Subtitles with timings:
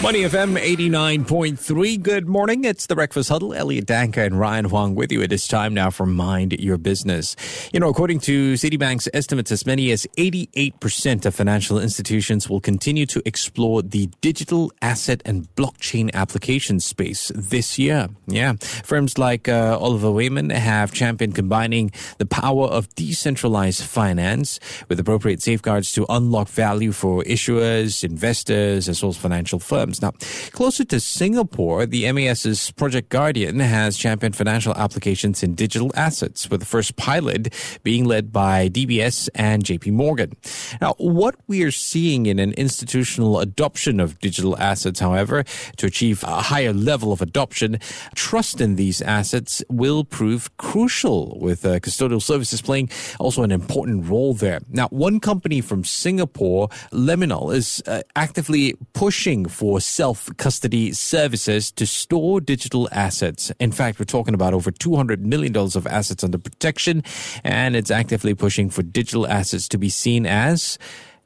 [0.00, 2.00] Money FM 89.3.
[2.00, 2.62] Good morning.
[2.62, 3.52] It's the Breakfast Huddle.
[3.52, 5.20] Elliot Danker and Ryan Huang with you.
[5.22, 7.34] It is time now for Mind Your Business.
[7.72, 13.06] You know, according to Citibank's estimates, as many as 88% of financial institutions will continue
[13.06, 18.08] to explore the digital asset and blockchain application space this year.
[18.28, 18.52] Yeah.
[18.84, 25.42] Firms like uh, Oliver Wyman have championed combining the power of decentralized finance with appropriate
[25.42, 29.87] safeguards to unlock value for issuers, investors, as well as financial firms.
[30.02, 30.12] Now,
[30.52, 36.60] closer to Singapore, the MAS's Project Guardian has championed financial applications in digital assets, with
[36.60, 40.32] the first pilot being led by DBS and JP Morgan.
[40.80, 45.44] Now, what we are seeing in an institutional adoption of digital assets, however,
[45.78, 47.78] to achieve a higher level of adoption,
[48.14, 54.08] trust in these assets will prove crucial, with uh, custodial services playing also an important
[54.08, 54.60] role there.
[54.68, 61.86] Now, one company from Singapore, Liminal, is uh, actively pushing for self custody services to
[61.86, 63.52] store digital assets.
[63.58, 67.02] In fact, we're talking about over $200 million of assets under protection,
[67.44, 70.78] and it's actively pushing for digital assets to be seen as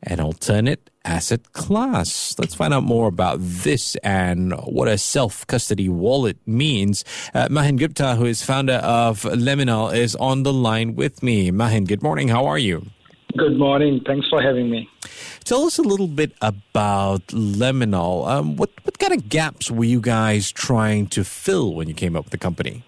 [0.04, 2.34] an alternate asset class.
[2.38, 7.04] Let's find out more about this and what a self custody wallet means.
[7.34, 11.50] Uh, Mahin Gupta, who is founder of Liminal, is on the line with me.
[11.50, 12.28] Mahin, good morning.
[12.28, 12.86] How are you?
[13.36, 14.00] Good morning.
[14.04, 14.88] Thanks for having me.
[15.44, 18.28] Tell us a little bit about Liminal.
[18.28, 22.14] Um, what what kind of gaps were you guys trying to fill when you came
[22.14, 22.82] up with the company?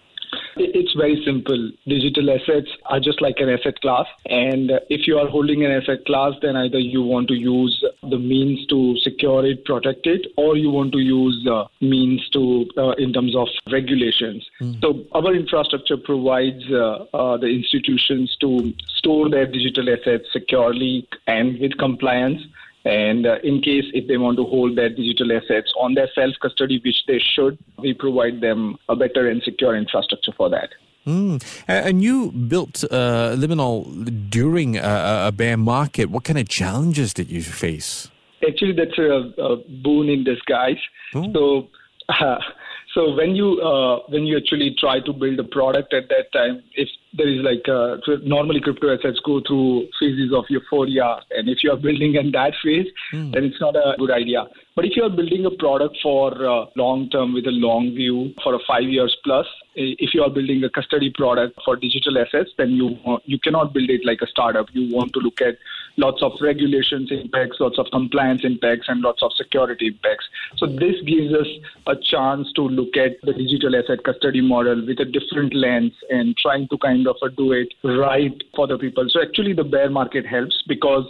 [0.95, 1.71] Very simple.
[1.85, 4.05] Digital assets are just like an asset class.
[4.27, 8.17] And if you are holding an asset class, then either you want to use the
[8.17, 12.91] means to secure it, protect it, or you want to use uh, means to, uh,
[12.91, 14.49] in terms of regulations.
[14.61, 14.81] Mm.
[14.81, 21.59] So our infrastructure provides uh, uh, the institutions to store their digital assets securely and
[21.59, 22.41] with compliance.
[22.85, 26.35] And uh, in case if they want to hold their digital assets on their self
[26.41, 30.69] custody, which they should, we provide them a better and secure infrastructure for that.
[31.05, 31.43] Mm.
[31.67, 36.09] And you built uh, Liminal during a, a, bear market.
[36.09, 38.09] What kind of challenges did you face?
[38.47, 40.81] Actually, that's a, a boon in disguise.
[41.13, 41.31] Oh.
[41.31, 41.67] So,
[42.09, 42.37] uh,
[42.95, 46.63] so when you uh, when you actually try to build a product at that time,
[46.73, 51.63] if there is like uh, normally crypto assets go through phases of euphoria, and if
[51.63, 53.31] you are building in that phase, mm.
[53.31, 54.45] then it's not a good idea.
[54.75, 58.33] But if you are building a product for uh, long term with a long view
[58.43, 62.51] for a five years plus, if you are building a custody product for digital assets,
[62.57, 64.67] then you uh, you cannot build it like a startup.
[64.71, 65.57] You want to look at
[65.97, 70.25] lots of regulations impacts, lots of compliance impacts, and lots of security impacts.
[70.57, 71.47] So this gives us
[71.87, 76.35] a chance to look at the digital asset custody model with a different lens and
[76.37, 79.05] trying to kind of uh, do it right for the people.
[79.09, 81.05] So actually, the bear market helps because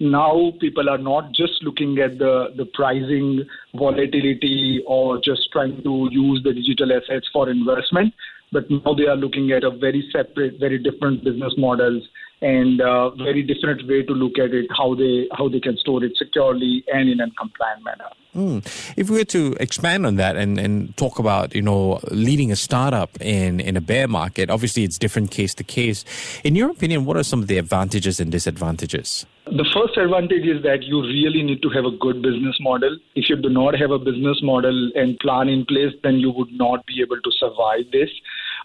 [0.00, 3.44] now people are not just looking at the, the pricing
[3.74, 8.14] volatility or just trying to use the digital assets for investment,
[8.50, 12.02] but now they are looking at a very separate, very different business models
[12.40, 16.02] and uh, very different way to look at it, how they how they can store
[16.02, 18.08] it securely and in a compliant manner.
[18.34, 18.64] Mm.
[18.96, 22.56] If we were to expand on that and, and talk about you know leading a
[22.56, 26.04] startup in, in a bear market, obviously it's different case to case.
[26.44, 29.26] In your opinion, what are some of the advantages and disadvantages?
[29.46, 32.96] The first advantage is that you really need to have a good business model.
[33.16, 36.52] If you do not have a business model and plan in place, then you would
[36.52, 38.10] not be able to survive this.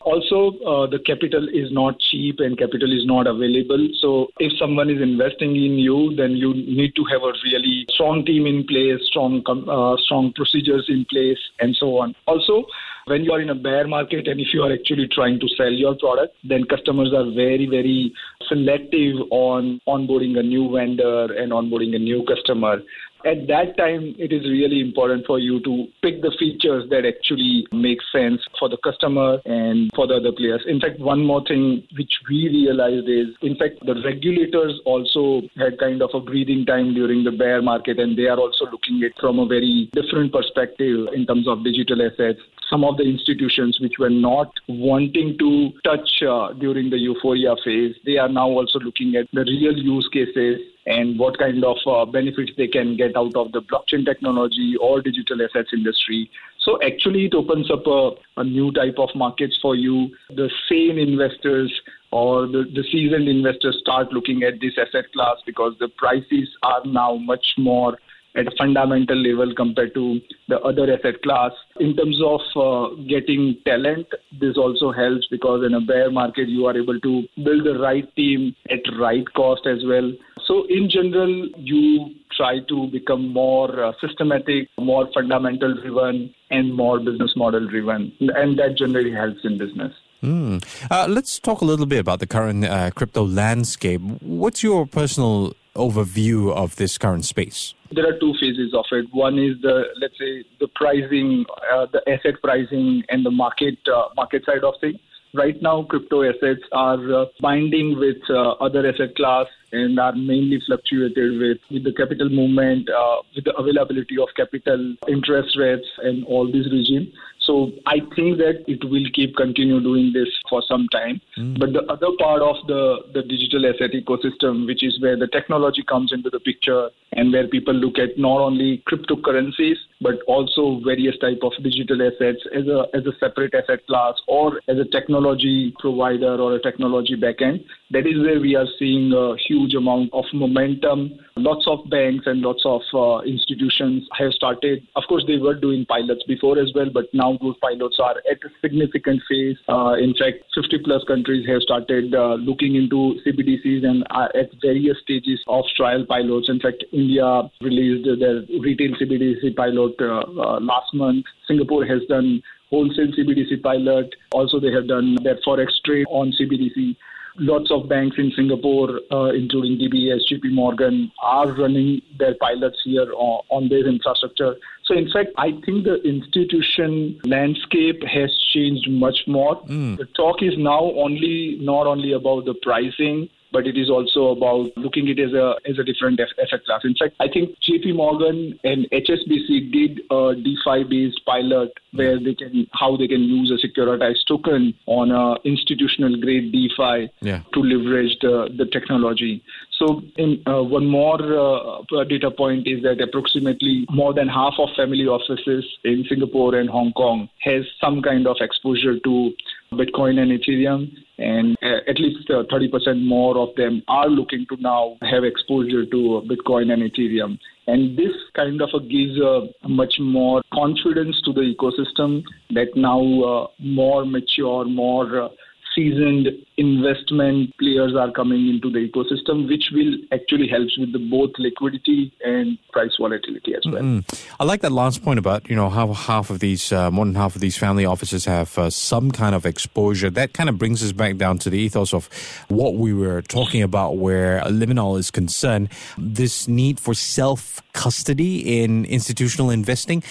[0.05, 3.89] Also, uh, the capital is not cheap and capital is not available.
[3.99, 8.23] So, if someone is investing in you, then you need to have a really strong
[8.23, 12.13] team in place, strong uh, strong procedures in place, and so on.
[12.27, 12.66] Also,
[13.05, 15.71] when you are in a bear market and if you are actually trying to sell
[15.71, 18.13] your product, then customers are very, very
[18.47, 22.81] selective on onboarding a new vendor and onboarding a new customer
[23.25, 27.66] at that time, it is really important for you to pick the features that actually
[27.72, 30.64] make sense for the customer and for the other players.
[30.67, 35.79] In fact, one more thing which we realized is, in fact, the regulators also had
[35.79, 39.20] kind of a breathing time during the bear market, and they are also looking at
[39.20, 42.40] from a very different perspective in terms of digital assets.
[42.70, 47.96] Some of the institutions which were not wanting to touch uh, during the euphoria phase,
[48.05, 52.05] they are now also looking at the real use cases and what kind of uh,
[52.05, 56.29] benefits they can get out of the blockchain technology or digital assets industry.
[56.59, 60.09] So actually, it opens up a, a new type of markets for you.
[60.29, 61.72] The sane investors
[62.11, 66.82] or the, the seasoned investors start looking at this asset class because the prices are
[66.85, 67.97] now much more
[68.35, 71.52] at a fundamental level compared to the other asset class.
[71.79, 74.08] In terms of uh, getting talent,
[74.40, 78.14] this also helps because in a bear market, you are able to build the right
[78.16, 80.11] team at right cost as well.
[80.46, 87.00] So, in general, you try to become more uh, systematic, more fundamental driven, and more
[87.00, 88.12] business model driven.
[88.20, 89.94] And that generally helps in business.
[90.22, 90.64] Mm.
[90.90, 94.02] Uh, let's talk a little bit about the current uh, crypto landscape.
[94.22, 97.74] What's your personal overview of this current space?
[97.92, 99.06] There are two phases of it.
[99.12, 104.09] One is the let's say the pricing, uh, the asset pricing, and the market uh,
[104.16, 105.00] market side of things.
[105.35, 110.61] Right now, crypto assets are uh, binding with uh, other asset class and are mainly
[110.66, 116.23] fluctuated with, with the capital movement, uh, with the availability of capital, interest rates, and
[116.26, 117.11] all these regime.
[117.46, 121.22] So I think that it will keep continue doing this for some time.
[121.38, 121.59] Mm.
[121.59, 125.84] But the other part of the, the digital asset ecosystem, which is where the technology
[125.84, 131.18] comes into the picture and where people look at not only cryptocurrencies but also various
[131.20, 135.74] type of digital assets as a as a separate asset class or as a technology
[135.80, 137.64] provider or a technology backend.
[137.91, 141.20] That is where we are seeing a huge amount of momentum.
[141.37, 144.87] Lots of banks and lots of uh, institutions have started.
[144.96, 148.37] Of course, they were doing pilots before as well, but now those pilots are at
[148.43, 149.58] a significant phase.
[149.70, 154.49] Uh, in fact, 50 plus countries have started uh, looking into CBDCs and are at
[154.64, 156.49] various stages of trial pilots.
[156.49, 161.26] In fact, India released their retail CBDC pilot uh, uh, last month.
[161.47, 162.41] Singapore has done
[162.72, 164.09] wholesale CBDC pilot.
[164.32, 166.96] Also, they have done their forex trade on CBDC.
[167.37, 173.11] Lots of banks in Singapore, uh, including DBS, JP Morgan, are running their pilots here
[173.14, 174.55] on, on their infrastructure.
[174.85, 179.61] So, in fact, I think the institution landscape has changed much more.
[179.64, 179.97] Mm.
[179.97, 184.75] The talk is now only not only about the pricing, but it is also about
[184.75, 186.81] looking at it as a as a different asset class.
[186.84, 192.35] In fact, I think JP Morgan and HSBC did a DeFi based pilot where they
[192.35, 197.41] can how they can use a securitized token on a institutional grade DeFi yeah.
[197.53, 199.41] to leverage the, the technology.
[199.79, 204.69] So, in, uh, one more uh, data point is that approximately more than half of
[204.75, 209.34] family offices in Singapore and Hong Kong has some kind of exposure to
[209.73, 214.58] Bitcoin and Ethereum, and uh, at least uh, 30% more of them are looking to
[214.62, 217.38] now have exposure to Bitcoin and Ethereum.
[217.67, 223.47] And this kind of gives a much more confidence to the ecosystem that now uh,
[223.59, 225.28] more mature, more uh,
[225.75, 231.31] seasoned investment players are coming into the ecosystem, which will actually help with the both
[231.37, 233.81] liquidity and price volatility as well.
[233.81, 234.41] Mm-hmm.
[234.41, 237.16] I like that last point about you know how half of these, uh, more than
[237.16, 240.09] half of these family offices have uh, some kind of exposure.
[240.09, 242.09] That kind of brings us back down to the ethos of
[242.47, 245.69] what we were talking about, where Liminal is concerned.
[245.97, 250.01] This need for self custody in institutional investing.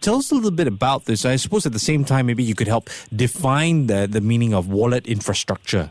[0.00, 1.24] Tell us a little bit about this.
[1.24, 4.68] I suppose at the same time, maybe you could help define the the meaning of
[4.68, 5.86] wallet infrastructure?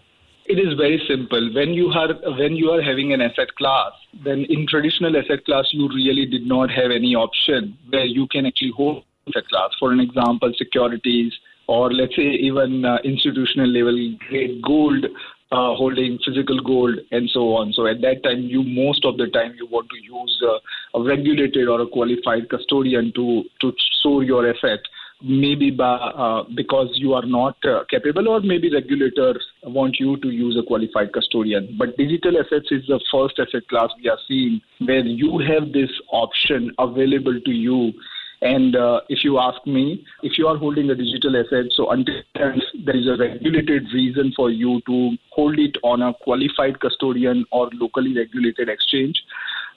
[0.46, 1.44] It is very simple.
[1.56, 2.10] When you are
[2.42, 3.94] when you are having an asset class,
[4.26, 8.46] then in traditional asset class you really did not have any option where you can
[8.46, 9.70] actually hold asset class.
[9.80, 11.32] For an example, securities
[11.68, 13.98] or let's say even uh, institutional level
[14.30, 15.06] grade gold
[15.54, 17.72] uh, holding physical gold and so on.
[17.74, 21.04] So at that time, you most of the time you want to use uh, a
[21.04, 24.80] regulated or a qualified custodian to to store your asset
[25.24, 30.30] maybe by, uh, because you are not uh, capable or maybe regulators want you to
[30.30, 31.76] use a qualified custodian.
[31.80, 35.90] But digital assets is the first asset class we are seeing where you have this
[36.12, 37.94] option available to you.
[38.42, 42.16] And uh, if you ask me, if you are holding a digital asset, so until
[42.34, 47.70] there is a regulated reason for you to hold it on a qualified custodian or
[47.74, 49.24] locally regulated exchange,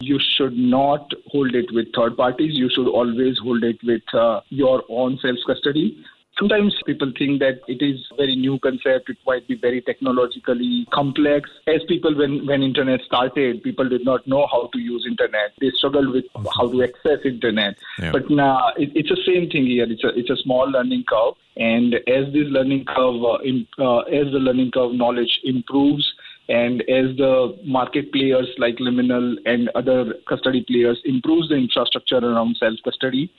[0.00, 2.54] you should not hold it with third parties.
[2.54, 6.04] You should always hold it with uh, your own self custody.
[6.38, 9.08] Sometimes people think that it is a very new concept.
[9.08, 11.48] It might be very technologically complex.
[11.66, 15.52] As people, when, when internet started, people did not know how to use internet.
[15.60, 17.76] They struggled with how to access internet.
[17.98, 18.12] Yeah.
[18.12, 19.86] But now it, it's the same thing here.
[19.88, 21.34] It's a, it's a small learning curve.
[21.56, 26.06] And as this learning curve, uh, in, uh, as the learning curve knowledge improves,
[26.48, 32.56] and as the market players like Liminal and other custody players improves the infrastructure around
[32.58, 33.30] self custody,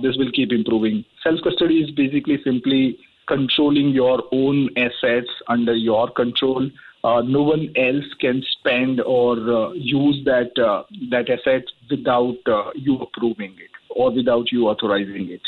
[0.00, 1.04] this will keep improving.
[1.22, 6.70] Self custody is basically simply controlling your own assets under your control.
[7.04, 12.70] Uh, no one else can spend or uh, use that uh, that asset without uh,
[12.76, 15.42] you approving it or without you authorizing it.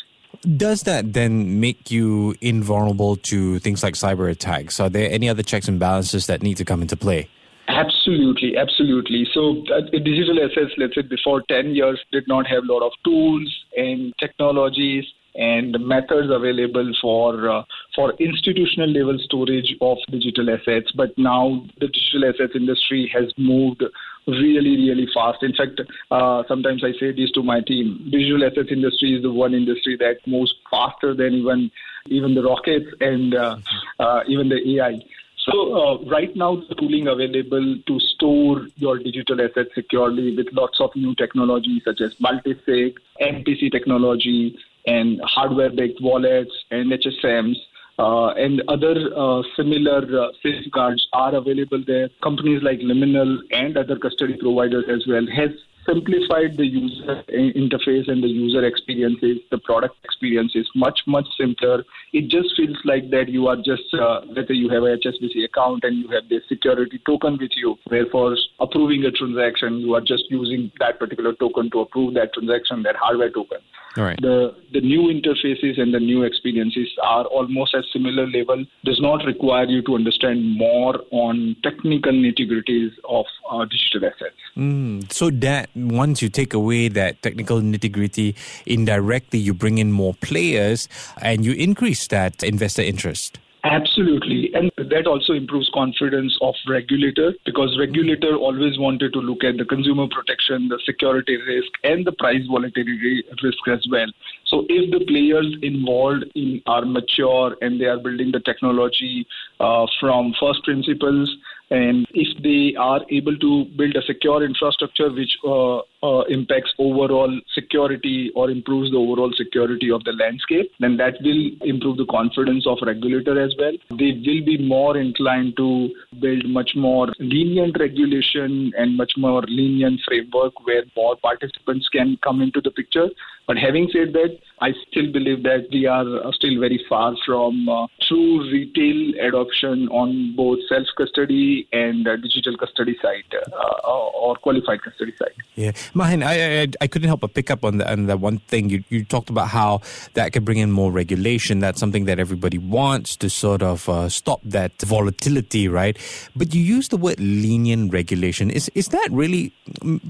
[0.45, 4.79] Does that then make you invulnerable to things like cyber attacks?
[4.79, 7.29] Are there any other checks and balances that need to come into play?
[7.67, 9.27] Absolutely, absolutely.
[9.33, 12.93] So, uh, digital assets, let's say before 10 years, did not have a lot of
[13.05, 17.63] tools and technologies and methods available for uh,
[17.95, 20.93] for institutional level storage of digital assets.
[20.95, 23.83] But now the digital assets industry has moved
[24.27, 25.43] really, really fast.
[25.43, 29.33] In fact, uh, sometimes I say this to my team: digital assets industry is the
[29.33, 31.71] one industry that moves faster than even
[32.07, 33.57] even the rockets and uh,
[33.99, 35.01] uh even the AI.
[35.45, 40.81] So uh, right now, the tooling available to store your digital assets securely with lots
[40.81, 47.57] of new technology such as multisig, MPC technology, and hardware-based wallets and HSMs.
[47.97, 52.09] Uh, and other uh, similar uh, safeguards are available there.
[52.23, 55.51] Companies like Liminal and other custody providers as well has
[55.87, 59.39] simplified the user interface and the user experiences.
[59.51, 61.85] The product experience is much, much simpler.
[62.13, 65.45] It just feels like that you are just, uh, let's say you have a HSBC
[65.45, 67.77] account and you have this security token with you.
[67.89, 72.83] Therefore, approving a transaction, you are just using that particular token to approve that transaction,
[72.83, 73.59] that hardware token.
[73.97, 74.21] All right.
[74.21, 78.65] The the new interfaces and the new experiences are almost at similar level.
[78.85, 84.37] Does not require you to understand more on technical nitty gritties of uh, digital assets.
[84.57, 89.93] Mm, so that once you take away that technical nitty gritty, indirectly you bring in
[89.93, 90.89] more players
[91.21, 93.39] and you increase that investor interest.
[93.65, 94.53] Absolutely.
[94.53, 99.65] And that also improves confidence of regulator because regulator always wanted to look at the
[99.65, 104.09] consumer protection, the security risk, and the price volatility risk as well.
[104.45, 109.27] So if the players involved in are mature and they are building the technology
[109.61, 111.35] uh, from first principles,
[111.75, 117.33] and if they are able to build a secure infrastructure which uh, uh, impacts overall
[117.55, 122.67] security or improves the overall security of the landscape, then that will improve the confidence
[122.67, 123.73] of regulator as well.
[123.91, 130.01] They will be more inclined to build much more lenient regulation and much more lenient
[130.07, 133.09] framework where more participants can come into the picture.
[133.47, 137.87] But having said that, I still believe that we are still very far from uh,
[138.09, 143.91] true retail adoption on both self custody and uh, digital custody side uh,
[144.25, 145.35] or qualified custody side.
[145.57, 145.73] Yeah.
[145.95, 148.69] Mahin, I, I, I couldn't help but pick up on the, on the one thing
[148.69, 149.81] you, you talked about how
[150.15, 151.61] that could bring in more regulation.
[151.61, 155.97] That's something that everybody wants to sort of uh, stop that volatility, right?
[156.35, 158.51] But you use the word lenient regulation.
[158.51, 159.53] Is is that really?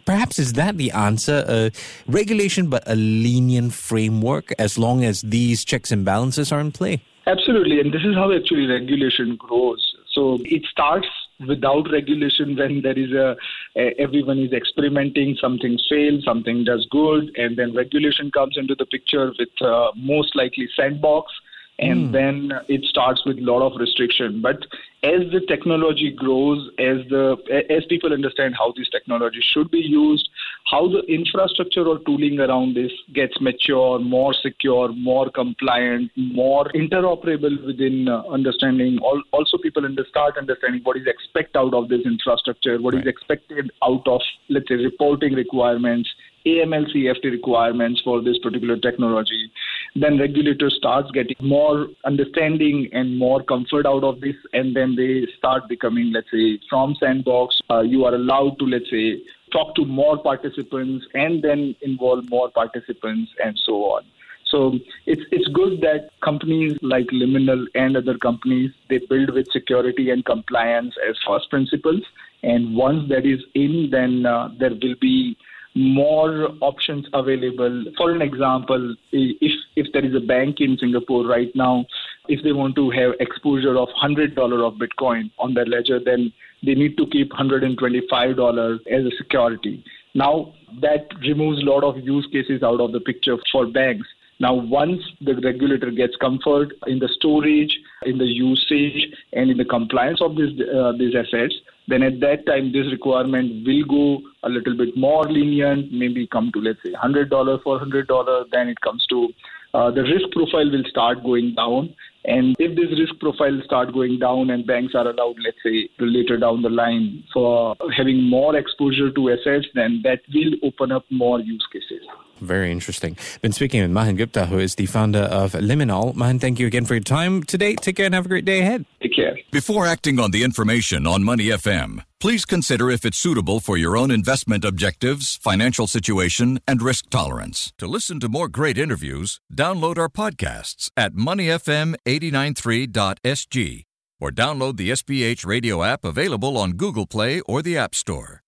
[0.06, 1.44] Perhaps is that the answer?
[1.46, 1.70] Uh,
[2.06, 7.02] regulation, but a lenient framework, as long as these checks and balances are in play.
[7.26, 9.94] Absolutely, and this is how actually regulation grows.
[10.12, 11.08] So it starts
[11.46, 13.36] without regulation when there is a,
[13.76, 19.32] everyone is experimenting something fails something does good and then regulation comes into the picture
[19.38, 21.32] with uh, most likely sandbox
[21.78, 22.12] and mm.
[22.12, 24.58] then it starts with a lot of restriction but
[25.02, 27.36] as the technology grows as the
[27.68, 30.28] as people understand how this technology should be used
[30.70, 37.66] how the infrastructure or tooling around this gets mature more secure more compliant more interoperable
[37.66, 38.98] within uh, understanding
[39.32, 43.02] also people start understanding what is expected out of this infrastructure what right.
[43.02, 46.08] is expected out of let's say reporting requirements
[46.46, 49.50] AML CFT requirements for this particular technology,
[49.96, 55.26] then regulators starts getting more understanding and more comfort out of this, and then they
[55.38, 59.22] start becoming, let's say, from sandbox, uh, you are allowed to, let's say,
[59.52, 64.02] talk to more participants and then involve more participants and so on.
[64.46, 70.10] So it's it's good that companies like Liminal and other companies they build with security
[70.10, 72.02] and compliance as first principles,
[72.42, 75.36] and once that is in, then uh, there will be
[75.74, 77.84] more options available.
[77.96, 81.84] For an example, if if there is a bank in Singapore right now,
[82.28, 86.32] if they want to have exposure of hundred dollar of Bitcoin on their ledger, then
[86.64, 89.84] they need to keep hundred and twenty five dollars as a security.
[90.14, 94.06] Now that removes a lot of use cases out of the picture for banks.
[94.40, 99.64] Now, once the regulator gets comfort in the storage, in the usage, and in the
[99.64, 101.54] compliance of these uh, these assets,
[101.88, 106.50] then at that time this requirement will go a little bit more lenient, maybe come
[106.52, 109.28] to let's say $100, $400, then it comes to
[109.74, 111.94] uh, the risk profile will start going down.
[112.26, 116.38] And if this risk profile start going down and banks are allowed, let's say, later
[116.38, 121.40] down the line for having more exposure to assets, then that will open up more
[121.40, 122.03] use cases.
[122.44, 123.16] Very interesting.
[123.42, 126.14] Been speaking with Mahin Gupta, who is the founder of Liminal.
[126.14, 127.74] Mahin, thank you again for your time today.
[127.74, 128.84] Take care and have a great day ahead.
[129.00, 129.38] Take care.
[129.50, 133.96] Before acting on the information on Money FM, please consider if it's suitable for your
[133.96, 137.72] own investment objectives, financial situation, and risk tolerance.
[137.78, 143.84] To listen to more great interviews, download our podcasts at moneyfm893.sg
[144.20, 148.42] or download the SPH radio app available on Google Play or the App Store.